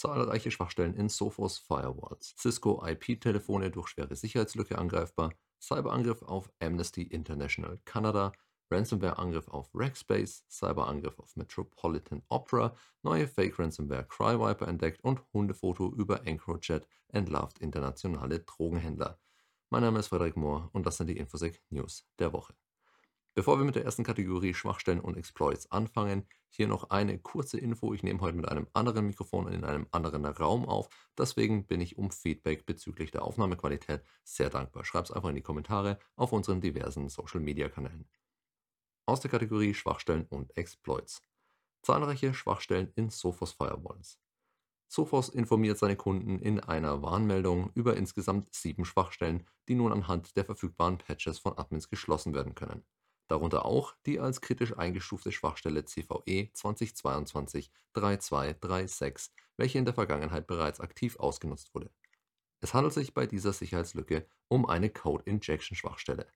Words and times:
zahlreiche 0.00 0.50
Schwachstellen 0.50 0.94
in 0.94 1.10
Sophos 1.10 1.58
Firewalls, 1.58 2.34
Cisco 2.38 2.82
IP-Telefone 2.86 3.70
durch 3.70 3.88
schwere 3.88 4.16
Sicherheitslücke 4.16 4.78
angreifbar, 4.78 5.34
Cyberangriff 5.60 6.22
auf 6.22 6.50
Amnesty 6.58 7.02
International 7.02 7.78
Kanada, 7.84 8.32
Ransomware-Angriff 8.70 9.48
auf 9.48 9.68
Rackspace, 9.74 10.46
Cyberangriff 10.48 11.18
auf 11.18 11.36
Metropolitan 11.36 12.22
Opera, 12.30 12.74
neue 13.02 13.28
Fake-Ransomware 13.28 14.06
Crywiper 14.06 14.68
entdeckt 14.68 15.04
und 15.04 15.20
Hundefoto 15.34 15.92
über 15.92 16.26
EncroChat 16.26 16.86
entlarvt 17.08 17.58
internationale 17.58 18.40
Drogenhändler. 18.40 19.20
Mein 19.68 19.82
Name 19.82 19.98
ist 19.98 20.08
Frederik 20.08 20.36
Mohr 20.36 20.70
und 20.72 20.86
das 20.86 20.96
sind 20.96 21.08
die 21.08 21.18
Infosec 21.18 21.60
News 21.68 22.08
der 22.18 22.32
Woche. 22.32 22.54
Bevor 23.34 23.58
wir 23.58 23.64
mit 23.64 23.76
der 23.76 23.84
ersten 23.84 24.02
Kategorie 24.02 24.54
Schwachstellen 24.54 24.98
und 24.98 25.16
Exploits 25.16 25.70
anfangen, 25.70 26.26
hier 26.48 26.66
noch 26.66 26.90
eine 26.90 27.16
kurze 27.16 27.60
Info. 27.60 27.94
Ich 27.94 28.02
nehme 28.02 28.20
heute 28.20 28.36
mit 28.36 28.48
einem 28.48 28.66
anderen 28.72 29.06
Mikrofon 29.06 29.46
in 29.46 29.64
einem 29.64 29.86
anderen 29.92 30.24
Raum 30.24 30.66
auf. 30.66 30.88
Deswegen 31.16 31.64
bin 31.64 31.80
ich 31.80 31.96
um 31.96 32.10
Feedback 32.10 32.66
bezüglich 32.66 33.12
der 33.12 33.22
Aufnahmequalität 33.22 34.02
sehr 34.24 34.50
dankbar. 34.50 34.84
Schreibt 34.84 35.10
es 35.10 35.14
einfach 35.14 35.28
in 35.28 35.36
die 35.36 35.42
Kommentare 35.42 36.00
auf 36.16 36.32
unseren 36.32 36.60
diversen 36.60 37.08
Social 37.08 37.40
Media 37.40 37.68
Kanälen. 37.68 38.10
Aus 39.06 39.20
der 39.20 39.30
Kategorie 39.30 39.74
Schwachstellen 39.74 40.26
und 40.28 40.56
Exploits. 40.56 41.22
Zahlreiche 41.82 42.34
Schwachstellen 42.34 42.92
in 42.96 43.10
Sophos 43.10 43.52
Firewalls. 43.52 44.18
Sophos 44.88 45.28
informiert 45.28 45.78
seine 45.78 45.94
Kunden 45.94 46.40
in 46.40 46.58
einer 46.58 47.00
Warnmeldung 47.00 47.70
über 47.74 47.96
insgesamt 47.96 48.52
sieben 48.52 48.84
Schwachstellen, 48.84 49.46
die 49.68 49.76
nun 49.76 49.92
anhand 49.92 50.36
der 50.36 50.44
verfügbaren 50.44 50.98
Patches 50.98 51.38
von 51.38 51.56
Admins 51.56 51.88
geschlossen 51.88 52.34
werden 52.34 52.56
können 52.56 52.82
darunter 53.30 53.64
auch 53.64 53.94
die 54.06 54.18
als 54.18 54.40
kritisch 54.40 54.76
eingestufte 54.76 55.30
Schwachstelle 55.32 55.84
CVE 55.84 56.50
2022-3236, 56.54 59.30
welche 59.56 59.78
in 59.78 59.84
der 59.84 59.94
Vergangenheit 59.94 60.46
bereits 60.46 60.80
aktiv 60.80 61.16
ausgenutzt 61.18 61.74
wurde. 61.74 61.90
Es 62.60 62.74
handelt 62.74 62.92
sich 62.92 63.14
bei 63.14 63.26
dieser 63.26 63.52
Sicherheitslücke 63.52 64.26
um 64.48 64.66
eine 64.66 64.90
Code-Injection-Schwachstelle. 64.90 66.26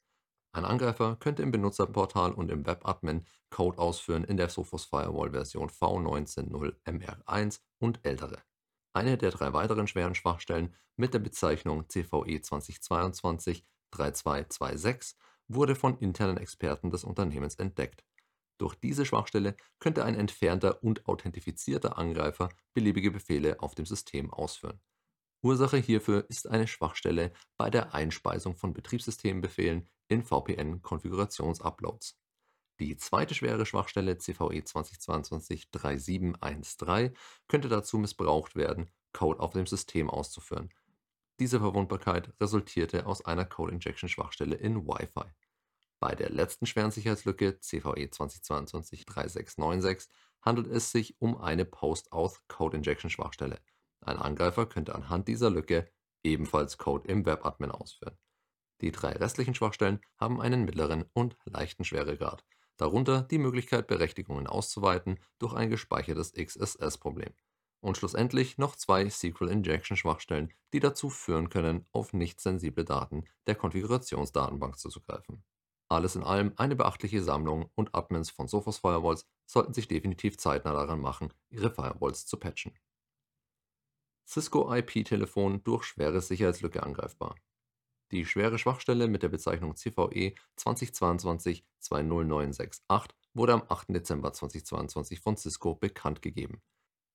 Ein 0.52 0.64
Angreifer 0.64 1.16
könnte 1.16 1.42
im 1.42 1.50
Benutzerportal 1.50 2.32
und 2.32 2.48
im 2.50 2.64
Webadmin 2.64 3.26
Code 3.50 3.78
ausführen 3.78 4.22
in 4.22 4.36
der 4.36 4.48
Sophos 4.48 4.84
Firewall 4.84 5.32
Version 5.32 5.68
V19.0 5.68 6.76
MR1 6.84 7.58
und 7.80 8.06
ältere. 8.06 8.40
Eine 8.92 9.18
der 9.18 9.32
drei 9.32 9.52
weiteren 9.52 9.88
schweren 9.88 10.14
Schwachstellen 10.14 10.72
mit 10.96 11.12
der 11.12 11.18
Bezeichnung 11.18 11.88
CVE 11.88 12.38
2022-3226 12.38 15.16
wurde 15.48 15.74
von 15.74 15.98
internen 15.98 16.38
Experten 16.38 16.90
des 16.90 17.04
Unternehmens 17.04 17.56
entdeckt. 17.56 18.02
Durch 18.58 18.74
diese 18.76 19.04
Schwachstelle 19.04 19.56
könnte 19.80 20.04
ein 20.04 20.14
entfernter 20.14 20.80
und 20.82 21.06
authentifizierter 21.06 21.98
Angreifer 21.98 22.48
beliebige 22.72 23.10
Befehle 23.10 23.60
auf 23.60 23.74
dem 23.74 23.84
System 23.86 24.32
ausführen. 24.32 24.80
Ursache 25.42 25.76
hierfür 25.76 26.24
ist 26.30 26.48
eine 26.48 26.66
Schwachstelle 26.66 27.34
bei 27.58 27.68
der 27.68 27.92
Einspeisung 27.94 28.56
von 28.56 28.72
Betriebssystembefehlen 28.72 29.90
in 30.08 30.22
VPN-Konfigurationsuploads. 30.22 32.18
Die 32.80 32.96
zweite 32.96 33.34
schwere 33.34 33.66
Schwachstelle 33.66 34.16
CVE 34.18 34.62
2022-3713 34.62 37.14
könnte 37.46 37.68
dazu 37.68 37.98
missbraucht 37.98 38.56
werden, 38.56 38.90
Code 39.12 39.38
auf 39.40 39.52
dem 39.52 39.66
System 39.66 40.08
auszuführen 40.10 40.70
diese 41.40 41.58
Verwundbarkeit 41.58 42.32
resultierte 42.40 43.06
aus 43.06 43.24
einer 43.24 43.44
Code-Injection-Schwachstelle 43.44 44.54
in 44.54 44.86
Wi-Fi. 44.86 45.24
Bei 45.98 46.14
der 46.14 46.30
letzten 46.30 46.66
schweren 46.66 46.92
Sicherheitslücke 46.92 47.58
CVE 47.58 48.06
2022-3696 48.06 50.08
handelt 50.42 50.68
es 50.68 50.92
sich 50.92 51.20
um 51.20 51.40
eine 51.40 51.64
Post-Auth-Code-Injection-Schwachstelle. 51.64 53.58
Ein 54.00 54.18
Angreifer 54.18 54.66
könnte 54.66 54.94
anhand 54.94 55.26
dieser 55.28 55.50
Lücke 55.50 55.90
ebenfalls 56.22 56.78
Code 56.78 57.08
im 57.08 57.26
Webadmin 57.26 57.70
ausführen. 57.70 58.18
Die 58.80 58.92
drei 58.92 59.12
restlichen 59.12 59.54
Schwachstellen 59.54 60.00
haben 60.18 60.40
einen 60.40 60.64
mittleren 60.64 61.04
und 61.14 61.36
leichten 61.44 61.84
Schweregrad, 61.84 62.44
darunter 62.76 63.22
die 63.22 63.38
Möglichkeit, 63.38 63.86
Berechtigungen 63.86 64.46
auszuweiten 64.46 65.18
durch 65.38 65.54
ein 65.54 65.70
gespeichertes 65.70 66.32
XSS-Problem 66.32 67.32
und 67.84 67.98
schlussendlich 67.98 68.56
noch 68.56 68.76
zwei 68.76 69.08
SQL-Injection-Schwachstellen, 69.08 70.54
die 70.72 70.80
dazu 70.80 71.10
führen 71.10 71.50
können, 71.50 71.84
auf 71.92 72.14
nicht 72.14 72.40
sensible 72.40 72.86
Daten 72.86 73.26
der 73.46 73.56
Konfigurationsdatenbank 73.56 74.78
zuzugreifen. 74.78 75.44
Alles 75.90 76.16
in 76.16 76.22
allem 76.22 76.54
eine 76.56 76.76
beachtliche 76.76 77.22
Sammlung 77.22 77.70
und 77.74 77.94
Admins 77.94 78.30
von 78.30 78.48
Sophos 78.48 78.78
Firewalls 78.78 79.26
sollten 79.44 79.74
sich 79.74 79.86
definitiv 79.86 80.38
zeitnah 80.38 80.72
daran 80.72 81.02
machen, 81.02 81.34
ihre 81.50 81.70
Firewalls 81.70 82.24
zu 82.24 82.38
patchen. 82.38 82.72
Cisco 84.26 84.74
IP-Telefon 84.74 85.62
durch 85.62 85.84
schwere 85.84 86.22
Sicherheitslücke 86.22 86.82
angreifbar. 86.82 87.34
Die 88.12 88.24
schwere 88.24 88.58
Schwachstelle 88.58 89.08
mit 89.08 89.22
der 89.22 89.28
Bezeichnung 89.28 89.76
CVE 89.76 90.34
2022-20968 90.58 93.10
wurde 93.34 93.52
am 93.52 93.64
8. 93.68 93.90
Dezember 93.90 94.32
2022 94.32 95.20
von 95.20 95.36
Cisco 95.36 95.74
bekannt 95.74 96.22
gegeben. 96.22 96.62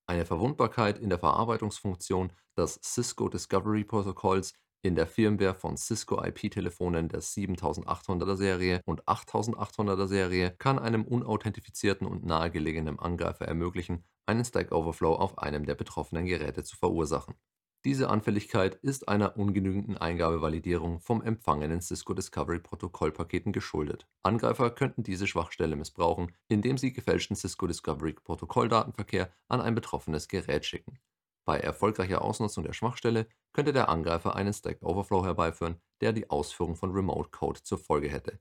Eine 0.10 0.26
Verwundbarkeit 0.26 0.98
in 0.98 1.10
der 1.10 1.20
Verarbeitungsfunktion 1.20 2.32
des 2.58 2.80
Cisco-Discovery-Protokolls 2.84 4.56
in 4.82 4.96
der 4.96 5.06
Firmware 5.06 5.54
von 5.54 5.78
Cisco-IP-Telefonen 5.78 7.10
der 7.10 7.22
7800er-Serie 7.22 8.82
und 8.86 9.04
8800er-Serie 9.04 10.56
kann 10.58 10.80
einem 10.80 11.04
unauthentifizierten 11.04 12.08
und 12.08 12.26
nahegelegenen 12.26 12.98
Angreifer 12.98 13.46
ermöglichen, 13.46 14.04
einen 14.26 14.44
Stack 14.44 14.72
Overflow 14.72 15.14
auf 15.14 15.38
einem 15.38 15.68
der 15.68 15.76
betroffenen 15.76 16.26
Geräte 16.26 16.64
zu 16.64 16.76
verursachen 16.76 17.36
diese 17.86 18.10
Anfälligkeit 18.10 18.76
ist 18.76 19.08
einer 19.08 19.38
ungenügenden 19.38 19.98
Eingabevalidierung 19.98 21.00
vom 21.00 21.22
empfangenen 21.22 21.80
Cisco-Discovery-Protokollpaketen 21.82 23.54
geschuldet. 23.54 24.06
Angreifer 24.22 24.70
könnten 24.70 25.04
diese 25.04 25.28
Schwachstelle 25.28 25.78
missbrauchen, 25.78 26.34
indem 26.50 26.78
sie 26.78 26.92
gefälschten 26.92 27.38
Cisco-Discovery-Protokolldatenverkehr 27.38 29.32
an 29.48 29.62
ein 29.62 29.76
betroffenes 29.76 30.28
Gerät 30.28 30.66
schicken. 30.66 31.00
Bei 31.46 31.58
erfolgreicher 31.58 32.22
Ausnutzung 32.22 32.66
der 32.66 32.74
Schwachstelle 32.74 33.28
könnte 33.54 33.72
der 33.72 33.88
Angreifer 33.88 34.36
einen 34.36 34.54
Stack 34.54 34.84
Overflow 34.84 35.24
herbeiführen, 35.24 35.82
der 36.02 36.12
die 36.12 36.30
Ausführung 36.30 36.76
von 36.76 36.92
Remote 36.92 37.30
Code 37.30 37.64
zur 37.64 37.78
Folge 37.78 38.10
hätte. 38.10 38.40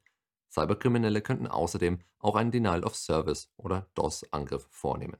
Cyberkriminelle 0.50 1.22
könnten 1.22 1.46
außerdem 1.46 2.00
auch 2.18 2.34
einen 2.34 2.50
Denial 2.50 2.82
of 2.82 2.96
Service 2.96 3.52
oder 3.56 3.88
DOS-Angriff 3.94 4.66
vornehmen. 4.70 5.18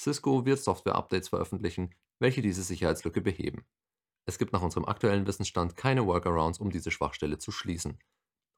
Cisco 0.00 0.46
wird 0.46 0.60
Software-Updates 0.60 1.28
veröffentlichen, 1.28 1.94
welche 2.20 2.42
diese 2.42 2.62
Sicherheitslücke 2.62 3.20
beheben. 3.20 3.64
Es 4.26 4.38
gibt 4.38 4.52
nach 4.52 4.62
unserem 4.62 4.84
aktuellen 4.84 5.26
Wissensstand 5.26 5.76
keine 5.76 6.06
Workarounds, 6.06 6.60
um 6.60 6.70
diese 6.70 6.92
Schwachstelle 6.92 7.38
zu 7.38 7.50
schließen. 7.50 7.98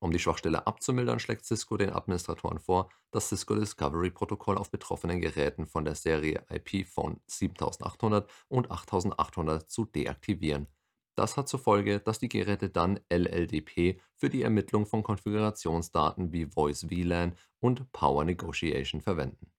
Um 0.02 0.10
die 0.10 0.18
Schwachstelle 0.18 0.66
abzumildern, 0.66 1.20
schlägt 1.20 1.44
Cisco 1.44 1.76
den 1.76 1.90
Administratoren 1.90 2.58
vor, 2.58 2.90
das 3.12 3.28
Cisco 3.28 3.54
Discovery 3.54 4.10
Protokoll 4.10 4.58
auf 4.58 4.70
betroffenen 4.70 5.20
Geräten 5.20 5.64
von 5.64 5.84
der 5.84 5.94
Serie 5.94 6.44
IP 6.50 6.88
von 6.88 7.20
7800 7.28 8.28
und 8.48 8.70
8800 8.70 9.70
zu 9.70 9.84
deaktivieren. 9.84 10.66
Das 11.14 11.36
hat 11.36 11.48
zur 11.48 11.60
Folge, 11.60 12.00
dass 12.00 12.18
die 12.18 12.28
Geräte 12.28 12.68
dann 12.68 12.98
LLDP 13.10 14.00
für 14.16 14.28
die 14.28 14.42
Ermittlung 14.42 14.86
von 14.86 15.04
Konfigurationsdaten 15.04 16.32
wie 16.32 16.46
Voice 16.46 16.88
VLAN 16.88 17.36
und 17.60 17.92
Power 17.92 18.24
Negotiation 18.24 19.02
verwenden. 19.02 19.52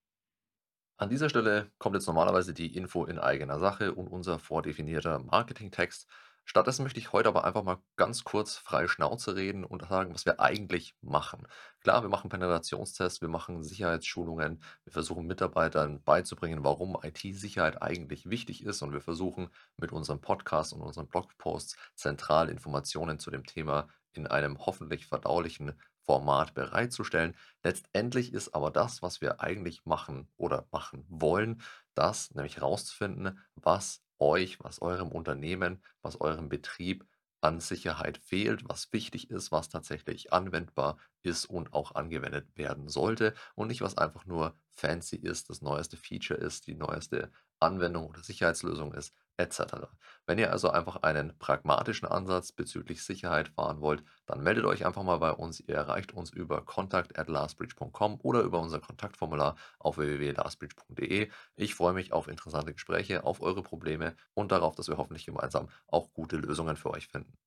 An 1.04 1.10
dieser 1.10 1.28
Stelle 1.28 1.70
kommt 1.80 1.96
jetzt 1.98 2.08
normalerweise 2.08 2.54
die 2.54 2.78
Info 2.78 3.04
in 3.04 3.20
eigener 3.20 3.60
Sache 3.60 3.94
und 3.94 4.08
unser 4.08 4.40
vordefinierter 4.40 5.20
Marketingtext. 5.20 6.08
Stattdessen 6.46 6.84
möchte 6.84 7.02
ich 7.02 7.12
heute 7.12 7.28
aber 7.28 7.44
einfach 7.44 7.62
mal 7.62 7.80
ganz 7.98 8.24
kurz 8.24 8.56
frei 8.56 8.88
Schnauze 8.88 9.36
reden 9.36 9.66
und 9.66 9.86
sagen, 9.86 10.14
was 10.14 10.26
wir 10.26 10.40
eigentlich 10.40 10.96
machen. 11.02 11.46
Klar, 11.82 12.04
wir 12.04 12.10
machen 12.10 12.30
Penetrationstests, 12.30 13.20
wir 13.20 13.28
machen 13.28 13.64
Sicherheitsschulungen, 13.64 14.64
wir 14.86 14.94
versuchen 14.94 15.28
Mitarbeitern 15.28 16.02
beizubringen, 16.04 16.64
warum 16.64 16.98
IT-Sicherheit 17.04 17.82
eigentlich 17.82 18.30
wichtig 18.30 18.64
ist 18.64 18.82
und 18.82 18.94
wir 18.94 19.02
versuchen 19.02 19.50
mit 19.76 19.92
unserem 19.92 20.22
Podcast 20.22 20.72
und 20.72 20.80
unseren 20.80 21.10
Blogposts 21.10 21.76
zentral 21.96 22.48
Informationen 22.48 23.20
zu 23.20 23.30
dem 23.30 23.46
Thema 23.46 23.90
in 24.14 24.26
einem 24.26 24.58
hoffentlich 24.58 25.06
verdaulichen 25.06 25.74
Format 26.06 26.54
bereitzustellen. 26.54 27.36
Letztendlich 27.64 28.34
ist 28.34 28.54
aber 28.56 28.72
das, 28.72 29.02
was 29.02 29.22
wir 29.22 29.42
eigentlich 29.42 29.86
machen 29.86 30.28
oder 30.38 30.68
machen 30.72 31.06
wollen, 31.10 31.62
das 31.94 32.34
nämlich 32.34 32.58
herauszufinden, 32.58 33.40
was 33.56 34.04
euch, 34.20 34.60
was 34.64 34.82
eurem 34.82 35.10
Unternehmen, 35.10 35.84
was 36.02 36.20
eurem 36.20 36.50
Betrieb 36.50 37.06
an 37.42 37.60
Sicherheit 37.60 38.18
fehlt, 38.18 38.68
was 38.70 38.92
wichtig 38.94 39.30
ist, 39.30 39.52
was 39.52 39.68
tatsächlich 39.68 40.32
anwendbar 40.32 40.98
ist 41.24 41.46
und 41.46 41.74
auch 41.74 41.94
angewendet 41.94 42.48
werden 42.56 42.88
sollte 42.88 43.34
und 43.56 43.68
nicht 43.68 43.82
was 43.82 43.98
einfach 43.98 44.26
nur 44.26 44.56
fancy 44.72 45.18
ist, 45.18 45.50
das 45.50 45.62
neueste 45.62 45.98
Feature 45.98 46.40
ist, 46.40 46.68
die 46.68 46.76
neueste 46.76 47.32
Anwendung 47.60 48.08
oder 48.08 48.24
Sicherheitslösung 48.24 48.94
ist. 48.94 49.14
Etc. 49.38 49.88
Wenn 50.26 50.38
ihr 50.38 50.52
also 50.52 50.70
einfach 50.70 50.98
einen 50.98 51.38
pragmatischen 51.38 52.08
Ansatz 52.08 52.52
bezüglich 52.52 53.04
Sicherheit 53.04 53.50
fahren 53.50 53.82
wollt, 53.82 54.04
dann 54.26 54.44
meldet 54.44 54.66
euch 54.66 54.86
einfach 54.86 55.04
mal 55.04 55.18
bei 55.18 55.32
uns. 55.32 55.60
Ihr 55.60 55.76
erreicht 55.76 56.14
uns 56.14 56.30
über 56.32 56.62
contact@lastbridge.com 56.62 58.20
oder 58.22 58.42
über 58.42 58.60
unser 58.60 58.80
Kontaktformular 58.80 59.56
auf 59.80 59.98
www.lastbridge.de. 59.98 61.30
Ich 61.56 61.76
freue 61.76 61.94
mich 61.94 62.14
auf 62.14 62.28
interessante 62.28 62.74
Gespräche, 62.74 63.24
auf 63.24 63.42
eure 63.42 63.64
Probleme 63.64 64.16
und 64.34 64.52
darauf, 64.52 64.76
dass 64.76 64.88
wir 64.88 64.98
hoffentlich 64.98 65.26
gemeinsam 65.26 65.70
auch 65.88 66.14
gute 66.14 66.38
Lösungen 66.38 66.78
für 66.78 66.92
euch 66.92 67.08
finden. 67.08 67.38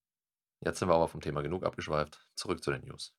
Jetzt 0.61 0.79
sind 0.79 0.89
wir 0.89 0.95
aber 0.95 1.09
vom 1.09 1.21
Thema 1.21 1.43
genug 1.43 1.65
abgeschweift. 1.65 2.27
Zurück 2.35 2.63
zu 2.63 2.71
den 2.71 2.87
News. 2.87 3.15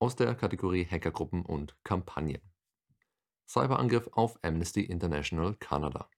Aus 0.00 0.14
der 0.14 0.34
Kategorie 0.34 0.86
Hackergruppen 0.86 1.44
und 1.44 1.76
Kampagnen. 1.84 2.42
Cyberangriff 3.48 4.08
auf 4.12 4.38
Amnesty 4.42 4.84
International 4.84 5.54
Kanada. 5.54 6.08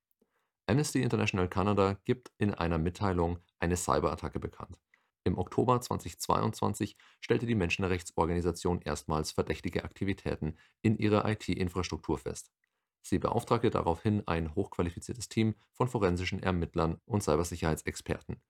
Amnesty 0.66 1.02
International 1.02 1.48
Canada 1.48 1.98
gibt 2.04 2.30
in 2.38 2.54
einer 2.54 2.78
Mitteilung 2.78 3.38
eine 3.58 3.76
Cyberattacke 3.76 4.38
bekannt. 4.38 4.78
Im 5.24 5.36
Oktober 5.36 5.80
2022 5.80 6.96
stellte 7.20 7.46
die 7.46 7.54
Menschenrechtsorganisation 7.54 8.80
erstmals 8.82 9.32
verdächtige 9.32 9.84
Aktivitäten 9.84 10.56
in 10.80 10.96
ihrer 10.96 11.28
IT-Infrastruktur 11.28 12.18
fest. 12.18 12.50
Sie 13.02 13.18
beauftragte 13.18 13.70
daraufhin 13.70 14.26
ein 14.26 14.54
hochqualifiziertes 14.54 15.28
Team 15.28 15.54
von 15.72 15.88
forensischen 15.88 16.42
Ermittlern 16.42 17.00
und 17.04 17.22
Cybersicherheitsexperten. 17.22 18.40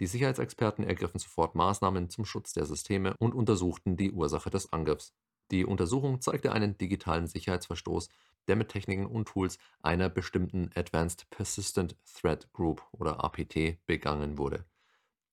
Die 0.00 0.06
Sicherheitsexperten 0.06 0.84
ergriffen 0.84 1.18
sofort 1.18 1.54
Maßnahmen 1.54 2.08
zum 2.08 2.24
Schutz 2.24 2.52
der 2.52 2.66
Systeme 2.66 3.14
und 3.18 3.34
untersuchten 3.34 3.96
die 3.96 4.12
Ursache 4.12 4.50
des 4.50 4.72
Angriffs. 4.72 5.12
Die 5.50 5.64
Untersuchung 5.64 6.20
zeigte 6.20 6.52
einen 6.52 6.76
digitalen 6.76 7.26
Sicherheitsverstoß, 7.26 8.08
der 8.48 8.56
mit 8.56 8.70
Techniken 8.70 9.06
und 9.06 9.28
Tools 9.28 9.58
einer 9.82 10.08
bestimmten 10.08 10.70
Advanced 10.74 11.30
Persistent 11.30 11.96
Threat 12.04 12.52
Group 12.52 12.82
oder 12.92 13.22
APT 13.22 13.78
begangen 13.86 14.38
wurde. 14.38 14.64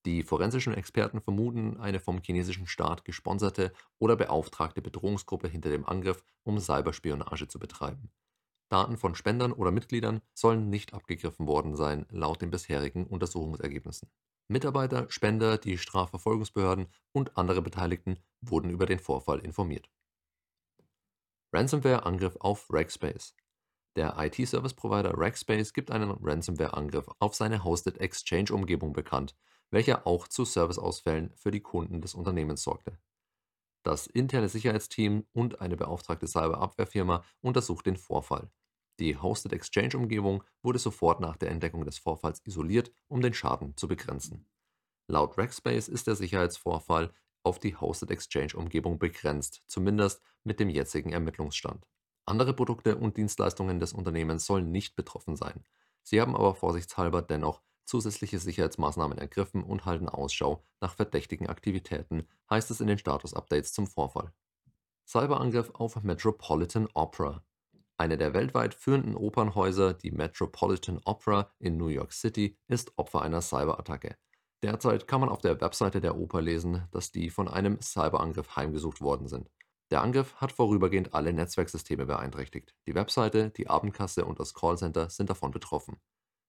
Die 0.06 0.22
forensischen 0.22 0.72
Experten 0.72 1.20
vermuten 1.20 1.80
eine 1.80 1.98
vom 1.98 2.22
chinesischen 2.22 2.68
Staat 2.68 3.04
gesponserte 3.04 3.72
oder 3.98 4.14
beauftragte 4.14 4.80
Bedrohungsgruppe 4.80 5.48
hinter 5.48 5.70
dem 5.70 5.84
Angriff, 5.84 6.22
um 6.44 6.60
Cyberspionage 6.60 7.48
zu 7.48 7.58
betreiben. 7.58 8.12
Daten 8.68 8.96
von 8.98 9.16
Spendern 9.16 9.52
oder 9.52 9.72
Mitgliedern 9.72 10.20
sollen 10.32 10.70
nicht 10.70 10.94
abgegriffen 10.94 11.48
worden 11.48 11.74
sein, 11.74 12.06
laut 12.10 12.40
den 12.40 12.50
bisherigen 12.50 13.06
Untersuchungsergebnissen. 13.06 14.08
Mitarbeiter, 14.48 15.06
Spender, 15.08 15.58
die 15.58 15.76
Strafverfolgungsbehörden 15.76 16.86
und 17.12 17.36
andere 17.36 17.62
Beteiligten 17.62 18.18
wurden 18.40 18.70
über 18.70 18.86
den 18.86 19.00
Vorfall 19.00 19.40
informiert. 19.40 19.90
Ransomware-Angriff 21.56 22.36
auf 22.40 22.66
Rackspace 22.68 23.34
Der 23.96 24.14
IT-Service-Provider 24.18 25.14
Rackspace 25.16 25.72
gibt 25.72 25.90
einen 25.90 26.10
Ransomware-Angriff 26.10 27.08
auf 27.18 27.34
seine 27.34 27.64
Hosted 27.64 27.96
Exchange-Umgebung 27.96 28.92
bekannt, 28.92 29.34
welcher 29.70 30.06
auch 30.06 30.28
zu 30.28 30.44
Serviceausfällen 30.44 31.32
für 31.34 31.50
die 31.50 31.62
Kunden 31.62 32.02
des 32.02 32.12
Unternehmens 32.12 32.62
sorgte. 32.62 32.98
Das 33.84 34.06
interne 34.06 34.50
Sicherheitsteam 34.50 35.24
und 35.32 35.62
eine 35.62 35.78
beauftragte 35.78 36.26
Cyberabwehrfirma 36.26 37.24
untersucht 37.40 37.86
den 37.86 37.96
Vorfall. 37.96 38.50
Die 39.00 39.16
Hosted 39.16 39.54
Exchange-Umgebung 39.54 40.44
wurde 40.62 40.78
sofort 40.78 41.20
nach 41.20 41.38
der 41.38 41.50
Entdeckung 41.50 41.86
des 41.86 41.96
Vorfalls 41.96 42.42
isoliert, 42.44 42.92
um 43.08 43.22
den 43.22 43.32
Schaden 43.32 43.74
zu 43.78 43.88
begrenzen. 43.88 44.46
Laut 45.08 45.38
Rackspace 45.38 45.88
ist 45.88 46.06
der 46.06 46.16
Sicherheitsvorfall 46.16 47.14
auf 47.46 47.58
die 47.58 47.76
Hosted 47.76 48.10
Exchange-Umgebung 48.10 48.98
begrenzt, 48.98 49.62
zumindest 49.66 50.22
mit 50.44 50.60
dem 50.60 50.68
jetzigen 50.68 51.12
Ermittlungsstand. 51.12 51.86
Andere 52.24 52.52
Produkte 52.52 52.96
und 52.96 53.16
Dienstleistungen 53.16 53.80
des 53.80 53.92
Unternehmens 53.92 54.44
sollen 54.44 54.70
nicht 54.70 54.96
betroffen 54.96 55.36
sein. 55.36 55.64
Sie 56.02 56.20
haben 56.20 56.34
aber 56.34 56.54
vorsichtshalber 56.54 57.22
dennoch 57.22 57.62
zusätzliche 57.84 58.38
Sicherheitsmaßnahmen 58.38 59.16
ergriffen 59.16 59.62
und 59.62 59.84
halten 59.84 60.08
Ausschau 60.08 60.64
nach 60.80 60.94
verdächtigen 60.94 61.46
Aktivitäten, 61.46 62.26
heißt 62.50 62.70
es 62.70 62.80
in 62.80 62.88
den 62.88 62.98
Status-Updates 62.98 63.72
zum 63.72 63.86
Vorfall. 63.86 64.32
Cyberangriff 65.06 65.70
auf 65.74 66.02
Metropolitan 66.02 66.88
Opera 66.94 67.44
eine 67.98 68.18
der 68.18 68.34
weltweit 68.34 68.74
führenden 68.74 69.16
Opernhäuser, 69.16 69.94
die 69.94 70.10
Metropolitan 70.10 71.00
Opera 71.06 71.50
in 71.58 71.78
New 71.78 71.88
York 71.88 72.12
City, 72.12 72.58
ist 72.68 72.92
Opfer 72.98 73.22
einer 73.22 73.40
Cyberattacke. 73.40 74.16
Derzeit 74.62 75.06
kann 75.06 75.20
man 75.20 75.28
auf 75.28 75.40
der 75.40 75.60
Webseite 75.60 76.00
der 76.00 76.16
Oper 76.16 76.40
lesen, 76.40 76.88
dass 76.90 77.12
die 77.12 77.30
von 77.30 77.48
einem 77.48 77.80
Cyberangriff 77.80 78.56
heimgesucht 78.56 79.00
worden 79.00 79.28
sind. 79.28 79.50
Der 79.90 80.02
Angriff 80.02 80.34
hat 80.36 80.50
vorübergehend 80.50 81.14
alle 81.14 81.32
Netzwerksysteme 81.32 82.06
beeinträchtigt. 82.06 82.74
Die 82.86 82.94
Webseite, 82.94 83.50
die 83.50 83.68
Abendkasse 83.68 84.24
und 84.24 84.40
das 84.40 84.54
Callcenter 84.54 85.10
sind 85.10 85.30
davon 85.30 85.52
betroffen. 85.52 86.00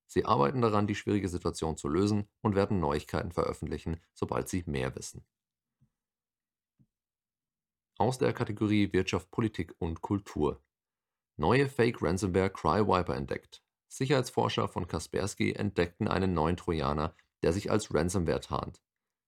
Sie 0.07 0.25
arbeiten 0.25 0.61
daran, 0.61 0.87
die 0.87 0.95
schwierige 0.95 1.29
Situation 1.29 1.77
zu 1.77 1.89
lösen 1.89 2.27
und 2.41 2.55
werden 2.55 2.79
Neuigkeiten 2.79 3.31
veröffentlichen, 3.31 4.01
sobald 4.13 4.47
sie 4.47 4.63
mehr 4.65 4.95
wissen. 4.95 5.25
Aus 7.99 8.17
der 8.17 8.31
Kategorie 8.31 8.93
Wirtschaft, 8.93 9.29
Politik 9.31 9.75
und 9.79 10.01
Kultur 10.01 10.63
Neue 11.35 11.69
Fake-Ransomware 11.69 12.49
Crywiper 12.49 13.15
entdeckt. 13.15 13.61
Sicherheitsforscher 13.89 14.67
von 14.67 14.87
Kaspersky 14.87 15.53
entdeckten 15.53 16.07
einen 16.07 16.33
neuen 16.33 16.57
Trojaner, 16.57 17.15
der 17.43 17.53
sich 17.53 17.71
als 17.71 17.93
Ransomware 17.93 18.41
tarnt. 18.41 18.81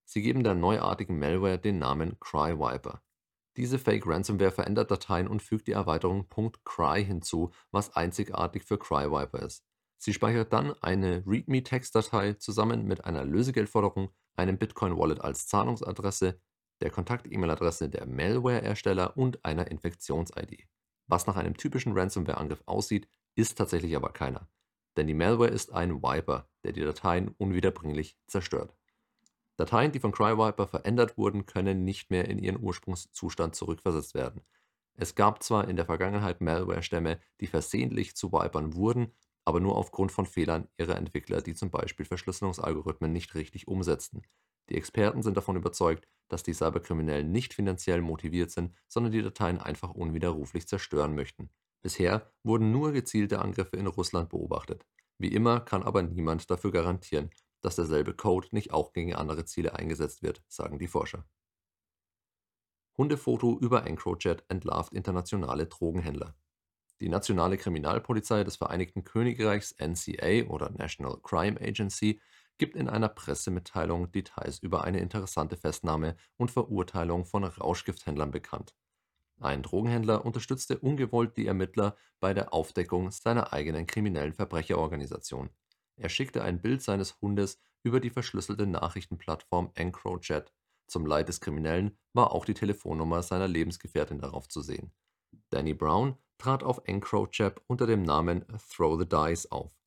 Sie 0.06 0.22
geben 0.22 0.44
der 0.44 0.56
neuartigen 0.56 1.20
Malware 1.20 1.60
den 1.60 1.80
Namen 1.80 2.20
Crywiper. 2.20 3.02
Diese 3.58 3.78
Fake-Ransomware 3.78 4.52
verändert 4.52 4.90
Dateien 4.90 5.28
und 5.28 5.42
fügt 5.42 5.68
die 5.68 5.74
Erweiterung 5.74 6.28
.cry 6.64 7.04
hinzu, 7.04 7.52
was 7.72 7.96
einzigartig 7.96 8.64
für 8.64 8.78
Crywiper 8.78 9.40
ist. 9.40 9.66
Sie 10.02 10.14
speichert 10.14 10.54
dann 10.54 10.74
eine 10.82 11.24
README-Textdatei 11.28 12.34
zusammen 12.34 12.86
mit 12.86 13.04
einer 13.04 13.26
Lösegeldforderung, 13.26 14.10
einem 14.38 14.58
Bitcoin-Wallet 14.58 15.20
als 15.20 15.48
Zahlungsadresse, 15.48 16.40
der 16.82 16.90
Kontakt-E-Mail-Adresse 16.90 17.90
der 17.90 18.06
Malware-Ersteller 18.06 19.18
und 19.18 19.44
einer 19.44 19.70
Infektions-ID. 19.70 20.68
Was 21.08 21.28
nach 21.28 21.36
einem 21.36 21.58
typischen 21.58 21.92
Ransomware-Angriff 21.92 22.64
aussieht, 22.66 23.10
ist 23.36 23.58
tatsächlich 23.58 23.96
aber 23.96 24.14
keiner. 24.14 24.50
Denn 24.98 25.08
die 25.08 25.14
Malware 25.14 25.50
ist 25.50 25.72
ein 25.72 26.02
Wiper, 26.02 26.50
der 26.64 26.74
die 26.74 26.82
Dateien 26.82 27.30
unwiederbringlich 27.38 28.18
zerstört. 28.28 28.76
Dateien, 29.58 29.92
die 29.92 30.00
von 30.00 30.14
Crywiper 30.14 30.68
verändert 30.68 31.18
wurden, 31.18 31.46
können 31.46 31.84
nicht 31.84 32.12
mehr 32.12 32.30
in 32.30 32.40
ihren 32.40 32.62
Ursprungszustand 32.62 33.56
zurückversetzt 33.56 34.14
werden. 34.16 34.42
Es 34.96 35.16
gab 35.16 35.44
zwar 35.44 35.68
in 35.68 35.76
der 35.76 35.86
Vergangenheit 35.86 36.42
Malware-Stämme, 36.42 37.20
die 37.40 37.48
versehentlich 37.48 38.16
zu 38.16 38.32
Vipern 38.32 38.74
wurden, 38.74 39.14
aber 39.46 39.60
nur 39.60 39.78
aufgrund 39.78 40.12
von 40.12 40.26
Fehlern 40.26 40.68
ihrer 40.78 40.96
Entwickler, 40.96 41.42
die 41.42 41.56
zum 41.56 41.72
Beispiel 41.72 42.06
Verschlüsselungsalgorithmen 42.06 43.12
nicht 43.12 43.36
richtig 43.36 43.68
umsetzten. 43.68 44.22
Die 44.70 44.76
Experten 44.76 45.24
sind 45.24 45.36
davon 45.36 45.56
überzeugt, 45.56 46.08
dass 46.28 46.44
die 46.44 46.54
Cyberkriminellen 46.54 47.32
nicht 47.32 47.54
finanziell 47.54 48.02
motiviert 48.02 48.52
sind, 48.52 48.74
sondern 48.88 49.12
die 49.12 49.22
Dateien 49.22 49.58
einfach 49.58 49.92
unwiderruflich 49.92 50.68
zerstören 50.68 51.16
möchten. 51.16 51.50
Bisher 51.82 52.32
wurden 52.44 52.72
nur 52.72 52.92
gezielte 52.92 53.40
Angriffe 53.40 53.78
in 53.78 53.88
Russland 53.88 54.30
beobachtet. 54.30 54.86
Wie 55.18 55.34
immer 55.34 55.60
kann 55.60 55.84
aber 55.84 56.02
niemand 56.02 56.50
dafür 56.50 56.72
garantieren, 56.72 57.30
dass 57.62 57.76
derselbe 57.76 58.14
Code 58.14 58.48
nicht 58.52 58.72
auch 58.72 58.94
gegen 58.94 59.14
andere 59.16 59.46
Ziele 59.46 59.76
eingesetzt 59.76 60.24
wird, 60.24 60.44
sagen 60.48 60.80
die 60.80 60.88
Forscher. 60.88 61.26
Hundefoto 62.98 63.58
über 63.60 63.86
EncroChat 63.88 64.44
entlarvt 64.50 64.94
internationale 64.94 65.68
Drogenhändler. 65.68 66.36
Die 67.00 67.08
nationale 67.08 67.58
Kriminalpolizei 67.58 68.44
des 68.44 68.58
Vereinigten 68.58 69.06
Königreichs 69.06 69.74
NCA 69.80 70.50
oder 70.50 70.70
National 70.72 71.18
Crime 71.22 71.60
Agency 71.62 72.20
gibt 72.58 72.76
in 72.76 72.90
einer 72.90 73.08
Pressemitteilung 73.08 74.12
Details 74.12 74.60
über 74.60 74.84
eine 74.84 75.00
interessante 75.00 75.56
Festnahme 75.56 76.18
und 76.36 76.52
Verurteilung 76.52 77.26
von 77.26 77.46
Rauschgifthändlern 77.46 78.32
bekannt. 78.32 78.76
Ein 79.40 79.64
Drogenhändler 79.64 80.26
unterstützte 80.26 80.78
ungewollt 80.80 81.38
die 81.38 81.48
Ermittler 81.48 81.96
bei 82.20 82.34
der 82.34 82.54
Aufdeckung 82.54 83.12
seiner 83.12 83.54
eigenen 83.54 83.88
kriminellen 83.88 84.34
Verbrecherorganisation. 84.34 85.50
Er 85.96 86.10
schickte 86.10 86.44
ein 86.44 86.62
Bild 86.62 86.82
seines 86.82 87.20
Hundes 87.22 87.60
über 87.84 88.00
die 88.00 88.10
verschlüsselte 88.10 88.68
Nachrichtenplattform 88.68 89.72
EncroChat. 89.76 90.54
Zum 90.88 91.06
Leid 91.06 91.30
des 91.30 91.40
Kriminellen 91.40 91.98
war 92.14 92.32
auch 92.32 92.46
die 92.46 92.54
Telefonnummer 92.54 93.24
seiner 93.24 93.48
Lebensgefährtin 93.48 94.20
darauf 94.20 94.50
zu 94.50 94.62
sehen. 94.62 94.92
Danny 95.50 95.74
Brown 95.74 96.18
trat 96.38 96.64
auf 96.64 96.82
EncroChat 96.86 97.62
unter 97.68 97.88
dem 97.88 98.04
Namen 98.04 98.46
Throw 98.70 99.00
the 99.00 99.08
Dice 99.08 99.52
auf. 99.52 99.80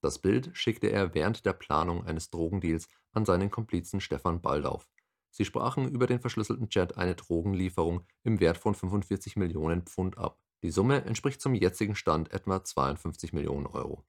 Das 0.00 0.18
Bild 0.18 0.50
schickte 0.52 0.88
er 0.88 1.14
während 1.14 1.46
der 1.46 1.54
Planung 1.54 2.04
eines 2.04 2.30
Drogendeals 2.30 2.88
an 3.12 3.24
seinen 3.24 3.50
Komplizen 3.50 4.00
Stefan 4.00 4.40
Baldauf. 4.42 4.88
Sie 5.36 5.44
sprachen 5.44 5.90
über 5.90 6.06
den 6.06 6.20
verschlüsselten 6.20 6.68
Chat 6.68 6.96
eine 6.96 7.16
Drogenlieferung 7.16 8.06
im 8.22 8.38
Wert 8.38 8.56
von 8.56 8.72
45 8.72 9.34
Millionen 9.34 9.82
Pfund 9.82 10.16
ab. 10.16 10.40
Die 10.62 10.70
Summe 10.70 11.04
entspricht 11.04 11.40
zum 11.40 11.54
jetzigen 11.54 11.96
Stand 11.96 12.32
etwa 12.32 12.62
52 12.62 13.32
Millionen 13.32 13.66
Euro. 13.66 14.04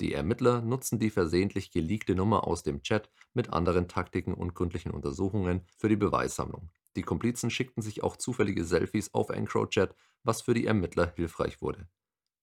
Die 0.00 0.12
Ermittler 0.12 0.62
nutzten 0.62 1.00
die 1.00 1.10
versehentlich 1.10 1.72
geleakte 1.72 2.14
Nummer 2.14 2.46
aus 2.46 2.62
dem 2.62 2.82
Chat 2.82 3.10
mit 3.34 3.52
anderen 3.52 3.88
Taktiken 3.88 4.32
und 4.32 4.54
gründlichen 4.54 4.92
Untersuchungen 4.92 5.66
für 5.76 5.88
die 5.88 5.96
Beweissammlung. 5.96 6.70
Die 6.94 7.02
Komplizen 7.02 7.50
schickten 7.50 7.82
sich 7.82 8.04
auch 8.04 8.16
zufällige 8.16 8.64
Selfies 8.64 9.12
auf 9.14 9.30
EncroChat, 9.30 9.96
was 10.22 10.42
für 10.42 10.54
die 10.54 10.66
Ermittler 10.66 11.12
hilfreich 11.16 11.60
wurde. 11.60 11.88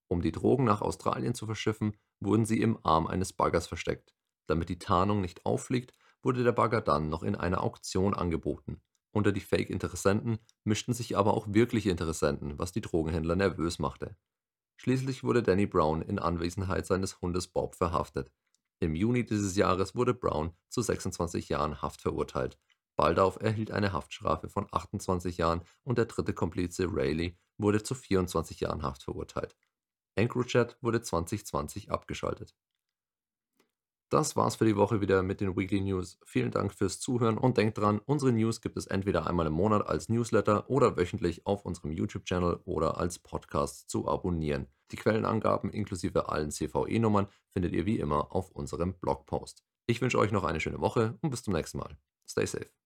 Um 0.10 0.22
die 0.22 0.34
Drogen 0.34 0.66
nach 0.66 0.82
Australien 0.82 1.36
zu 1.36 1.46
verschiffen, 1.46 1.96
wurden 2.20 2.46
sie 2.46 2.60
im 2.60 2.78
Arm 2.84 3.08
eines 3.08 3.32
Baggers 3.32 3.68
versteckt. 3.68 4.14
Damit 4.46 4.68
die 4.68 4.78
Tarnung 4.78 5.22
nicht 5.22 5.46
auffliegt, 5.46 5.94
wurde 6.26 6.44
der 6.44 6.52
Bagger 6.52 6.82
dann 6.82 7.10
noch 7.10 7.24
in 7.24 7.36
einer 7.36 7.64
Auktion 7.64 8.16
angeboten. 8.16 8.82
Unter 9.12 9.32
die 9.32 9.40
Fake-Interessenten 9.40 10.40
mischten 10.66 10.94
sich 10.94 11.16
aber 11.16 11.36
auch 11.36 11.48
wirkliche 11.48 11.92
Interessenten, 11.92 12.58
was 12.60 12.72
die 12.72 12.82
Drogenhändler 12.82 13.36
nervös 13.36 13.80
machte. 13.80 14.18
Schließlich 14.78 15.24
wurde 15.24 15.44
Danny 15.44 15.68
Brown 15.68 16.02
in 16.02 16.20
Anwesenheit 16.20 16.86
seines 16.86 17.22
Hundes 17.22 17.48
Bob 17.48 17.76
verhaftet. 17.76 18.32
Im 18.80 18.96
Juni 18.96 19.26
dieses 19.26 19.56
Jahres 19.56 19.96
wurde 19.96 20.14
Brown 20.14 20.52
zu 20.68 20.82
26 20.82 21.48
Jahren 21.48 21.82
Haft 21.82 22.02
verurteilt. 22.02 22.60
Baldauf 22.98 23.40
erhielt 23.40 23.72
eine 23.72 23.94
Haftstrafe 23.94 24.50
von 24.50 24.68
28 24.72 25.38
Jahren 25.38 25.62
und 25.84 25.98
der 25.98 26.06
dritte 26.06 26.34
Komplize 26.34 26.88
Rayleigh 26.90 27.38
wurde 27.58 27.84
zu 27.84 27.94
24 27.94 28.60
Jahren 28.62 28.84
Haft 28.84 29.04
verurteilt. 29.04 29.56
EncroChat 30.16 30.78
wurde 30.82 31.02
2020 31.02 31.92
abgeschaltet. 31.92 32.56
Das 34.10 34.36
war's 34.36 34.56
für 34.58 34.66
die 34.66 34.76
Woche 34.76 35.02
wieder 35.02 35.24
mit 35.24 35.42
den 35.42 35.58
Weekly 35.58 35.82
News. 35.82 36.20
Vielen 36.24 36.52
Dank 36.52 36.74
fürs 36.74 37.00
Zuhören 37.00 37.40
und 37.40 37.58
denkt 37.58 37.80
dran, 37.80 38.00
unsere 38.06 38.32
News 38.32 38.62
gibt 38.62 38.78
es 38.78 38.86
entweder 38.86 39.26
einmal 39.26 39.48
im 39.48 39.54
Monat 39.54 39.88
als 39.88 40.10
Newsletter 40.10 40.70
oder 40.70 40.96
wöchentlich 40.96 41.48
auf 41.48 41.66
unserem 41.66 41.92
YouTube-Channel 41.92 42.60
oder 42.66 42.98
als 43.00 43.18
Podcast 43.18 43.90
zu 43.90 44.08
abonnieren. 44.08 44.68
Die 44.92 44.98
Quellenangaben 44.98 45.72
inklusive 45.72 46.30
allen 46.30 46.52
CVE-Nummern 46.52 47.28
findet 47.50 47.74
ihr 47.74 47.88
wie 47.88 48.00
immer 48.00 48.32
auf 48.36 48.52
unserem 48.52 48.94
Blogpost. 48.94 49.64
Ich 49.88 50.02
wünsche 50.02 50.20
euch 50.20 50.32
noch 50.32 50.44
eine 50.44 50.60
schöne 50.60 50.82
Woche 50.82 51.18
und 51.22 51.32
bis 51.32 51.42
zum 51.42 51.54
nächsten 51.54 51.80
Mal. 51.80 51.98
Stay 52.28 52.46
safe. 52.46 52.85